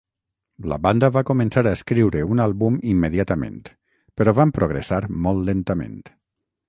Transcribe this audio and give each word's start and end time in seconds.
La 0.71 0.77
banda 0.85 1.09
va 1.17 1.21
començar 1.29 1.63
a 1.67 1.73
escriure 1.79 2.23
un 2.35 2.41
àlbum 2.45 2.79
immediatament, 2.93 3.61
però 4.21 4.35
van 4.41 4.55
progressar 4.57 5.01
molt 5.27 5.47
lentament. 5.51 6.01